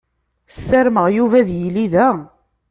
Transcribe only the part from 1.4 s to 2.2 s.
ad yili da.